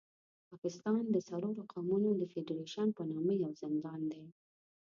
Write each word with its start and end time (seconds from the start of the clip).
پاکستان 0.49 1.01
د 1.13 1.17
څلورو 1.29 1.61
قومونو 1.71 2.09
د 2.15 2.21
فېډرېشن 2.31 2.87
په 2.97 3.03
نامه 3.11 3.33
یو 3.43 3.51
زندان 3.61 4.01
دی. 4.11 4.25